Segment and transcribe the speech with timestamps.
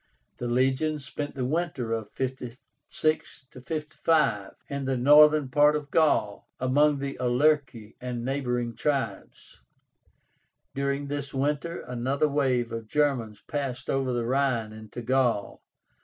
[0.37, 6.97] The legions spent the winter of 56 55 in the northern part of Gaul, among
[6.97, 9.61] the Aulerci and neighboring tribes.
[10.73, 15.61] During this winter another wave of Germans passed over the Rhine into Gaul.